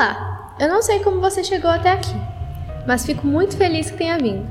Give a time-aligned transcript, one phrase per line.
[0.00, 0.54] Olá!
[0.58, 2.16] Eu não sei como você chegou até aqui,
[2.86, 4.48] mas fico muito feliz que tenha vindo.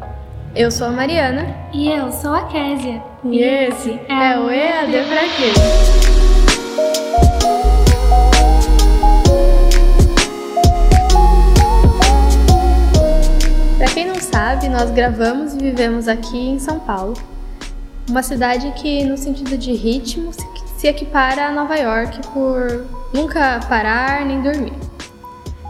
[0.56, 1.56] Eu sou a Mariana.
[1.74, 3.02] E eu sou a Késia.
[3.24, 5.52] E esse é, é o EAD Pra Quê?
[13.80, 17.16] Para quem não sabe, nós gravamos e vivemos aqui em São Paulo,
[18.08, 20.32] uma cidade que, no sentido de ritmo,
[20.78, 24.89] se equipara a Nova York por nunca parar nem dormir.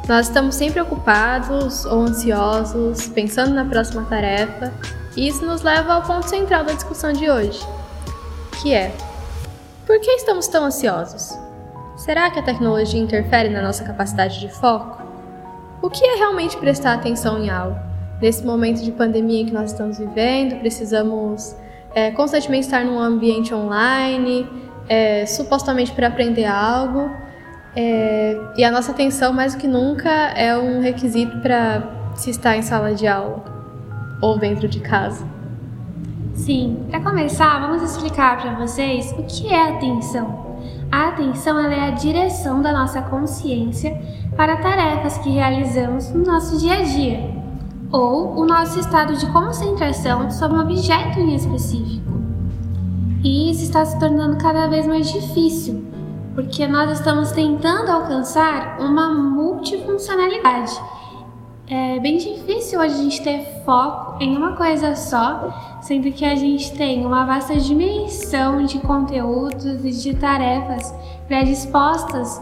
[0.10, 4.74] Nós estamos sempre ocupados ou ansiosos, pensando na próxima tarefa,
[5.16, 7.60] e isso nos leva ao ponto central da discussão de hoje,
[8.60, 8.92] que é:
[9.86, 11.38] por que estamos tão ansiosos?
[11.96, 15.00] Será que a tecnologia interfere na nossa capacidade de foco?
[15.80, 17.80] O que é realmente prestar atenção em algo?
[18.20, 21.56] Nesse momento de pandemia que nós estamos vivendo, precisamos
[21.94, 24.50] é, constantemente estar num ambiente online,
[24.88, 27.12] é, supostamente para aprender algo,
[27.76, 31.84] é, e a nossa atenção, mais do que nunca, é um requisito para
[32.16, 33.44] se estar em sala de aula
[34.22, 35.26] ou dentro de casa.
[36.34, 40.58] Sim, para começar, vamos explicar para vocês o que é atenção.
[40.92, 43.96] A atenção é a direção da nossa consciência
[44.36, 47.30] para tarefas que realizamos no nosso dia a dia,
[47.92, 52.10] ou o nosso estado de concentração sobre um objeto em específico.
[53.24, 55.89] E isso está se tornando cada vez mais difícil,
[56.40, 60.72] porque nós estamos tentando alcançar uma multifuncionalidade.
[61.68, 66.72] É bem difícil a gente ter foco em uma coisa só, sendo que a gente
[66.78, 70.96] tem uma vasta dimensão de conteúdos e de tarefas
[71.28, 72.42] predispostas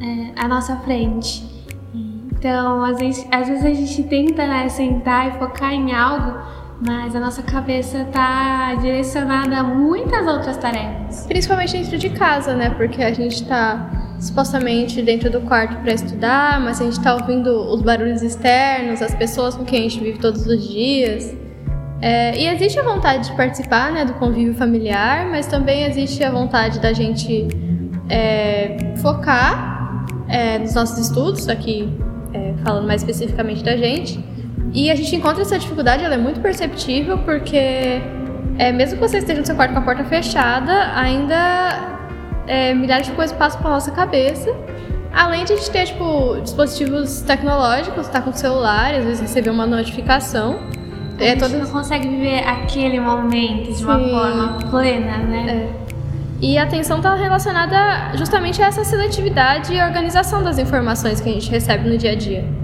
[0.00, 1.44] é, à nossa frente.
[1.92, 6.38] Então, às vezes, às vezes a gente tenta né, sentar e focar em algo,
[6.84, 11.26] mas a nossa cabeça está direcionada a muitas outras tarefas.
[11.26, 12.70] Principalmente dentro de casa, né?
[12.70, 17.50] Porque a gente está supostamente dentro do quarto para estudar, mas a gente está ouvindo
[17.72, 21.34] os barulhos externos, as pessoas com quem a gente vive todos os dias.
[22.00, 26.32] É, e existe a vontade de participar né, do convívio familiar, mas também existe a
[26.32, 27.46] vontade da gente
[28.08, 31.96] é, focar é, nos nossos estudos, aqui
[32.34, 34.18] é, falando mais especificamente da gente,
[34.72, 38.00] e a gente encontra essa dificuldade, ela é muito perceptível, porque
[38.58, 41.98] é, mesmo que você esteja no seu quarto com a porta fechada, ainda
[42.46, 44.54] é, milhares de coisas passam pela nossa cabeça.
[45.12, 49.50] Além de a gente ter, tipo, dispositivos tecnológicos, tá com o celular, às vezes receber
[49.50, 50.58] uma notificação.
[51.18, 51.60] A é, gente todas...
[51.60, 53.84] não consegue viver aquele momento de Sim.
[53.84, 55.68] uma forma plena, né?
[55.78, 55.82] É.
[56.40, 61.32] E a atenção está relacionada justamente a essa seletividade e organização das informações que a
[61.32, 62.61] gente recebe no dia a dia.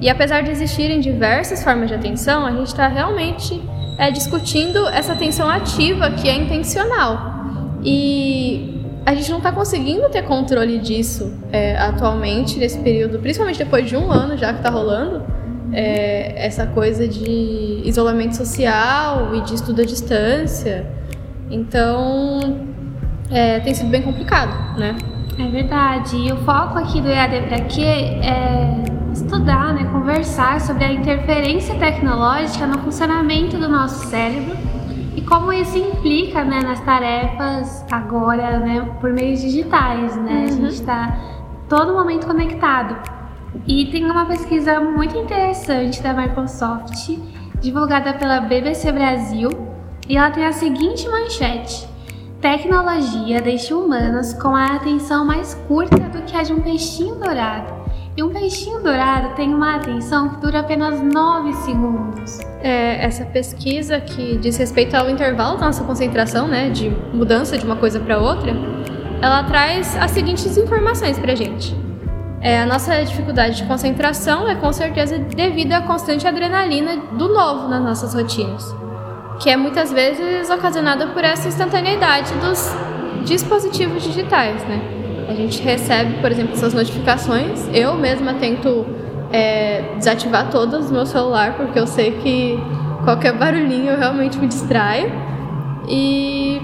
[0.00, 3.62] E apesar de existirem diversas formas de atenção, a gente está realmente
[3.98, 7.34] é, discutindo essa atenção ativa que é intencional.
[7.82, 13.88] E a gente não está conseguindo ter controle disso é, atualmente, nesse período, principalmente depois
[13.88, 15.24] de um ano já que está rolando,
[15.72, 20.86] é, essa coisa de isolamento social e de estudo à distância.
[21.50, 22.58] Então,
[23.30, 24.96] é, tem sido bem complicado, né?
[25.38, 26.16] É verdade.
[26.16, 31.74] E o foco aqui do EAD para quê é estudar, né, conversar sobre a interferência
[31.76, 34.56] tecnológica no funcionamento do nosso cérebro
[35.16, 40.14] e como isso implica né, nas tarefas agora né, por meios digitais.
[40.16, 40.32] Né?
[40.32, 40.44] Uhum.
[40.44, 41.18] A gente está
[41.68, 42.96] todo momento conectado.
[43.66, 47.18] E tem uma pesquisa muito interessante da Microsoft,
[47.60, 49.48] divulgada pela BBC Brasil,
[50.06, 51.88] e ela tem a seguinte manchete.
[52.38, 57.75] Tecnologia deixa humanos com a atenção mais curta do que a de um peixinho dourado.
[58.16, 62.38] E um peixinho dourado tem uma atenção que dura apenas 9 segundos.
[62.62, 67.66] É, essa pesquisa que diz respeito ao intervalo da nossa concentração, né, de mudança de
[67.66, 68.54] uma coisa para outra,
[69.20, 71.76] ela traz as seguintes informações para a gente.
[72.40, 77.68] É, a nossa dificuldade de concentração é com certeza devido à constante adrenalina do novo
[77.68, 78.74] nas nossas rotinas,
[79.40, 82.74] que é muitas vezes ocasionada por essa instantaneidade dos
[83.26, 84.95] dispositivos digitais, né?
[85.28, 87.68] A gente recebe, por exemplo, essas notificações.
[87.72, 88.86] Eu mesma tento
[89.32, 92.58] é, desativar todas no meu celular, porque eu sei que
[93.04, 95.10] qualquer barulhinho realmente me distraio.
[95.88, 96.60] E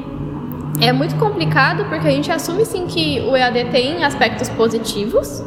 [0.80, 5.44] é muito complicado porque a gente assume sim que o EAD tem aspectos positivos,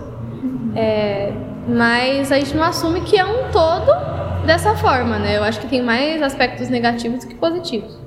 [0.76, 1.34] é,
[1.68, 3.92] mas a gente não assume que é um todo
[4.46, 5.38] dessa forma, né?
[5.38, 7.98] Eu acho que tem mais aspectos negativos que positivos.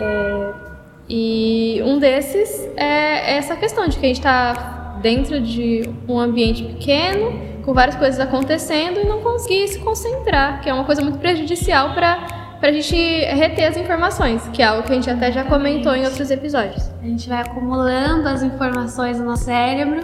[0.00, 0.69] É,
[1.12, 6.62] e um desses é essa questão de que a gente está dentro de um ambiente
[6.62, 7.32] pequeno,
[7.64, 11.94] com várias coisas acontecendo e não conseguir se concentrar, que é uma coisa muito prejudicial
[11.94, 15.44] para para a gente reter as informações, que é algo que a gente até já
[15.44, 16.90] comentou em outros episódios.
[17.02, 20.02] A gente vai acumulando as informações no nosso cérebro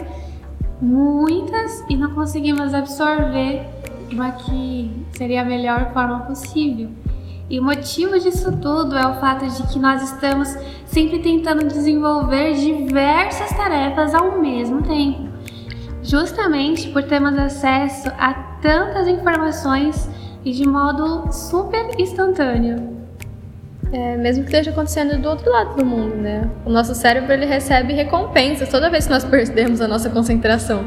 [0.81, 3.62] muitas e não conseguimos absorver
[4.11, 6.88] uma que seria a melhor forma possível.
[7.48, 12.54] E o motivo disso tudo é o fato de que nós estamos sempre tentando desenvolver
[12.54, 15.28] diversas tarefas ao mesmo tempo,
[16.02, 20.10] justamente por termos acesso a tantas informações
[20.44, 22.96] e de modo super instantâneo.
[23.93, 26.50] É, mesmo que esteja acontecendo do outro lado do mundo, né?
[26.64, 30.84] O nosso cérebro ele recebe recompensas toda vez que nós perdemos a nossa concentração.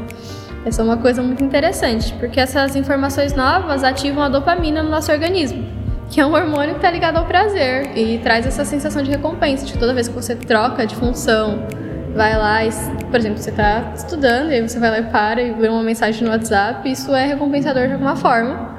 [0.66, 5.10] Essa é uma coisa muito interessante, porque essas informações novas ativam a dopamina no nosso
[5.10, 5.66] organismo,
[6.10, 9.64] que é um hormônio que está ligado ao prazer e traz essa sensação de recompensa,
[9.64, 11.66] de toda vez que você troca de função,
[12.14, 12.70] vai lá e,
[13.10, 16.24] por exemplo, você está estudando e você vai lá e para e lê uma mensagem
[16.24, 18.78] no WhatsApp, isso é recompensador de alguma forma.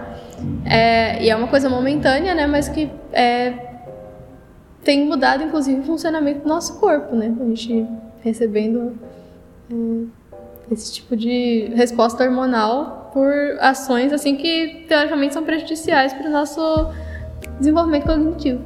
[0.66, 3.54] É, e é uma coisa momentânea, né, mas que é,
[4.84, 7.34] tem mudado, inclusive, o funcionamento do nosso corpo, né?
[7.40, 7.88] A gente
[8.22, 9.00] recebendo
[9.72, 16.32] é, esse tipo de resposta hormonal por ações assim que teoricamente são prejudiciais para o
[16.32, 16.62] nosso
[17.62, 18.62] desenvolvimento cognitivo.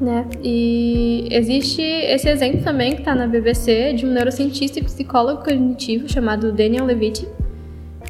[0.00, 0.26] Né?
[0.42, 6.08] E existe esse exemplo também que está na BBC de um neurocientista e psicólogo cognitivo
[6.08, 7.28] chamado Daniel Levitin,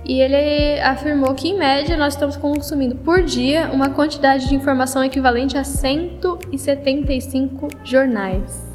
[0.04, 5.04] e ele afirmou que, em média, nós estamos consumindo por dia uma quantidade de informação
[5.04, 8.66] equivalente a 175 jornais.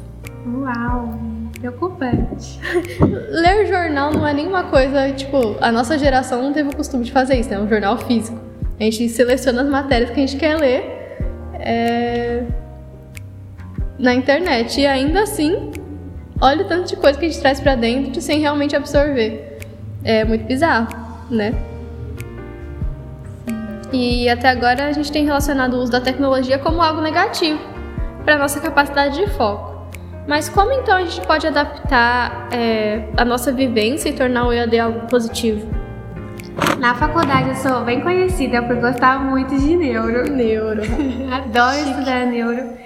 [0.46, 1.18] Uau!
[1.60, 2.58] Preocupante.
[3.30, 7.12] Ler jornal não é nenhuma coisa, tipo, a nossa geração não teve o costume de
[7.12, 7.56] fazer isso, né?
[7.56, 8.38] É um jornal físico.
[8.78, 10.97] A gente seleciona as matérias que a gente quer ler
[11.68, 12.42] é...
[13.98, 14.80] na internet.
[14.80, 15.70] E ainda assim,
[16.40, 19.58] olha o tanto de coisa que a gente traz para dentro sem realmente absorver.
[20.04, 21.54] É muito bizarro né?
[23.92, 27.60] E até agora a gente tem relacionado o uso da tecnologia como algo negativo
[28.24, 29.78] para nossa capacidade de foco.
[30.26, 34.78] Mas como então a gente pode adaptar é, a nossa vivência e tornar o EAD
[34.78, 35.66] algo positivo?
[36.78, 40.30] Na faculdade eu sou bem conhecida por gostar muito de neuro.
[40.30, 40.82] Neuro.
[41.32, 41.90] Adoro Chique.
[41.90, 42.78] estudar neuro.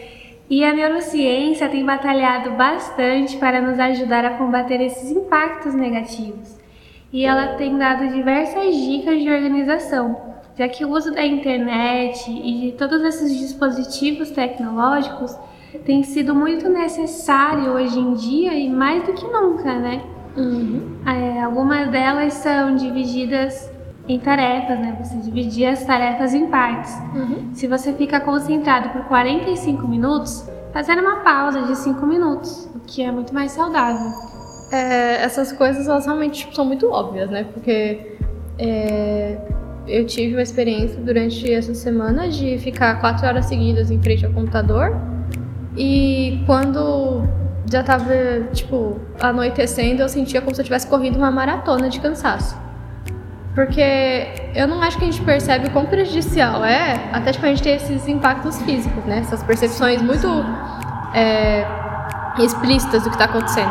[0.48, 6.62] E a neurociência tem batalhado bastante para nos ajudar a combater esses impactos negativos
[7.12, 10.16] e ela tem dado diversas dicas de organização,
[10.56, 15.36] já que o uso da internet e de todos esses dispositivos tecnológicos
[15.84, 20.02] tem sido muito necessário hoje em dia e mais do que nunca, né?
[20.36, 20.96] Uhum.
[21.06, 23.70] É, algumas delas são divididas
[24.08, 24.96] em tarefas, né?
[25.02, 26.94] Você dividir as tarefas em partes.
[27.14, 27.50] Uhum.
[27.52, 33.02] Se você fica concentrado por 45 minutos, fazer uma pausa de 5 minutos, o que
[33.02, 34.10] é muito mais saudável
[34.72, 37.46] é, essas coisas elas realmente tipo, são muito óbvias, né?
[37.52, 38.16] Porque
[38.58, 39.36] é,
[39.86, 44.32] eu tive uma experiência durante essa semana de ficar quatro horas seguidas em frente ao
[44.32, 44.96] computador
[45.76, 47.22] e quando
[47.70, 48.12] já tava,
[48.52, 52.56] tipo, anoitecendo, eu sentia como se eu tivesse corrido uma maratona de cansaço.
[53.54, 57.48] Porque eu não acho que a gente percebe o quão prejudicial é, até tipo, a
[57.50, 59.18] gente ter esses impactos físicos, né?
[59.18, 60.26] Essas percepções muito
[61.14, 61.66] é,
[62.38, 63.70] explícitas do que está acontecendo.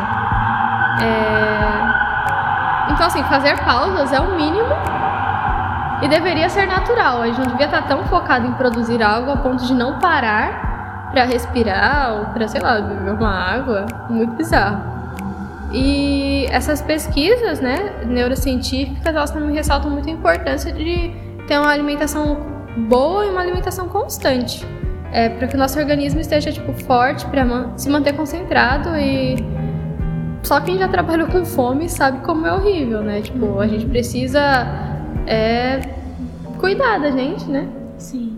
[1.00, 2.92] É...
[2.92, 4.74] Então, assim, fazer pausas é o mínimo
[6.02, 7.22] e deveria ser natural.
[7.22, 10.61] A gente não devia estar tão focado em produzir algo a ponto de não parar
[11.12, 13.86] para respirar ou para, sei lá, beber uma água.
[14.10, 14.90] Muito bizarro.
[15.72, 21.10] E essas pesquisas, né, neurocientíficas, elas também ressaltam muito a importância de
[21.46, 22.38] ter uma alimentação
[22.88, 24.66] boa e uma alimentação constante.
[25.12, 27.44] É, para que o nosso organismo esteja tipo forte para
[27.76, 29.36] se manter concentrado e
[30.42, 33.20] só quem já trabalhou com fome sabe como é horrível, né?
[33.20, 34.40] Tipo, a gente precisa
[35.26, 35.80] é,
[36.58, 37.68] cuidar da gente, né?
[37.98, 38.31] Sim.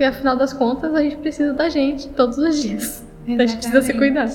[0.00, 3.04] Porque afinal das contas a gente precisa da gente todos os dias.
[3.26, 3.42] Exatamente.
[3.42, 4.30] A gente precisa se cuidar.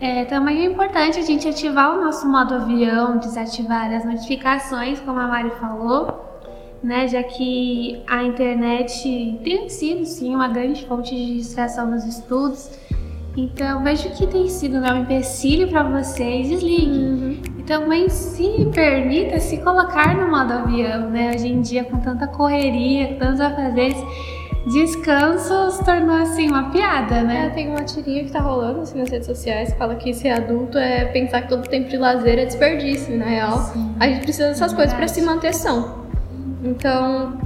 [0.00, 5.20] É, também é importante a gente ativar o nosso modo avião, desativar as notificações, como
[5.20, 6.42] a Mari falou,
[6.82, 7.06] né?
[7.06, 12.68] Já que a internet tem sido sim uma grande fonte de distração nos estudos.
[13.36, 16.98] Então, vejo que tem sido né, um empecilho para vocês, desligue.
[16.98, 17.38] Uhum.
[17.58, 21.30] E também se permita se colocar no modo avião, né?
[21.32, 23.96] Hoje em dia, com tanta correria, tantos afazeres,
[24.66, 27.46] descanso se tornou assim uma piada, né?
[27.46, 30.30] É, tem uma tirinha que tá rolando assim, nas redes sociais que fala que ser
[30.30, 33.58] adulto é pensar que todo tempo de lazer é desperdício, na real.
[33.58, 36.04] Sim, a gente precisa dessas é coisas para se manter são.
[36.62, 37.38] Então,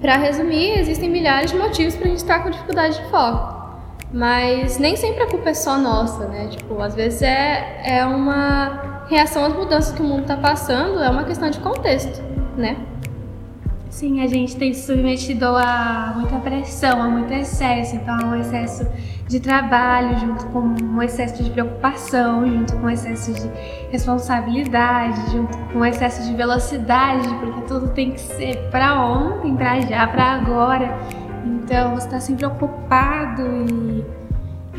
[0.00, 3.58] para resumir, existem milhares de motivos para a gente estar com dificuldade de foco.
[4.12, 6.48] Mas nem sempre a culpa é só nossa, né?
[6.48, 11.10] Tipo, às vezes é, é uma reação às mudanças que o mundo está passando, é
[11.10, 12.22] uma questão de contexto,
[12.56, 12.76] né?
[13.90, 18.34] Sim, a gente tem se submetido a muita pressão, a muito excesso, então a um
[18.34, 18.86] excesso
[19.26, 23.50] de trabalho, junto com um excesso de preocupação, junto com um excesso de
[23.90, 29.80] responsabilidade, junto com um excesso de velocidade, porque tudo tem que ser para ontem, para
[29.80, 30.98] já, para agora.
[31.44, 34.04] Então você está sempre ocupado e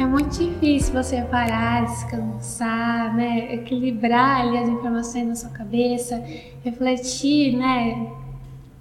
[0.02, 3.54] é muito difícil você parar, descansar, né?
[3.54, 6.24] Equilibrar ali as informações na sua cabeça,
[6.64, 8.08] refletir, né?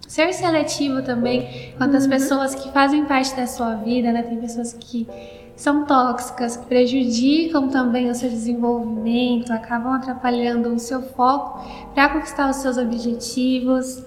[0.09, 2.11] Ser seletivo também quanto às uhum.
[2.11, 4.23] pessoas que fazem parte da sua vida, né?
[4.23, 5.07] Tem pessoas que
[5.55, 11.63] são tóxicas, que prejudicam também o seu desenvolvimento, acabam atrapalhando o seu foco
[11.95, 14.03] para conquistar os seus objetivos.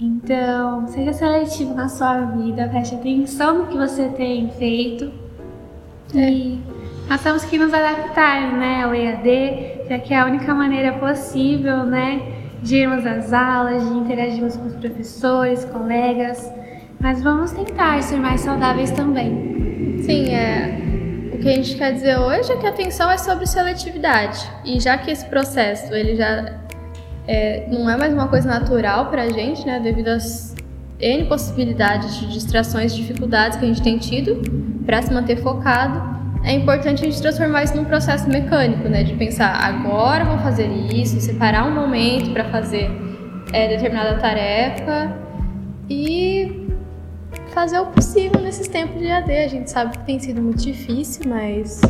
[0.00, 5.12] Então, seja seletivo na sua vida, preste atenção no que você tem feito
[6.12, 6.58] e
[7.08, 11.84] nós temos que nos adaptar né, ao EAD, já que é a única maneira possível
[11.84, 16.52] né, de irmos às aulas, de interagirmos com os professores, colegas,
[17.00, 19.98] mas vamos tentar ser mais saudáveis também.
[20.02, 20.78] Sim, é.
[21.32, 24.38] O que a gente quer dizer hoje é que a atenção é sobre seletividade.
[24.64, 26.60] E já que esse processo ele já
[27.26, 30.54] é, não é mais uma coisa natural para a gente, né, devido às
[30.98, 34.42] N possibilidades de distrações, dificuldades que a gente tem tido
[34.84, 39.02] para se manter focado, é importante a gente transformar isso num processo mecânico, né?
[39.02, 42.90] De pensar, agora vou fazer isso, separar um momento para fazer
[43.52, 45.16] é, determinada tarefa
[45.88, 46.66] e
[47.48, 49.32] fazer o possível nesses tempos de AD.
[49.32, 51.80] A gente sabe que tem sido muito difícil, mas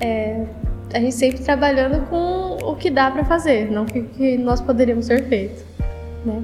[0.00, 0.46] é,
[0.94, 5.08] a gente sempre trabalhando com o que dá para fazer, não o que nós poderíamos
[5.08, 5.64] ter feito,
[6.24, 6.42] né?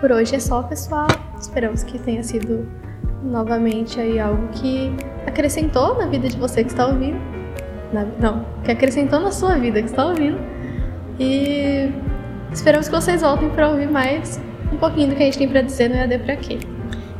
[0.00, 1.08] Por hoje é só, pessoal.
[1.40, 2.68] Esperamos que tenha sido
[3.22, 4.92] novamente aí algo que
[5.28, 7.18] acrescentou na vida de você que está ouvindo.
[7.92, 10.38] Na, não, que acrescentou na sua vida que está ouvindo.
[11.18, 11.90] E
[12.52, 14.40] esperamos que vocês voltem para ouvir mais
[14.72, 16.58] um pouquinho do que a gente tem para dizer no EAD para quê.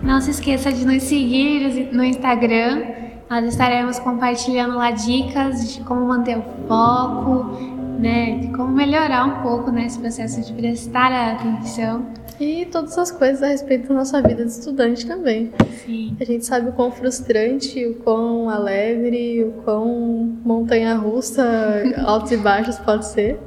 [0.02, 2.82] Não se esqueça de nos seguir no Instagram.
[3.28, 7.56] Nós estaremos compartilhando lá dicas de como manter o foco,
[7.98, 12.06] né, de como melhorar um pouco nesse processo de prestar atenção.
[12.40, 15.52] E todas as coisas a respeito da nossa vida de estudante também.
[15.85, 16.16] Sim.
[16.21, 22.78] A gente sabe o quão frustrante, o quão alegre, o quão montanha-russa, altos e baixos
[22.78, 23.40] pode ser.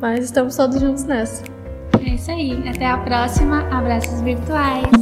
[0.00, 1.42] Mas estamos todos juntos nessa.
[2.00, 2.68] É isso aí.
[2.68, 3.62] Até a próxima.
[3.70, 4.99] Abraços virtuais.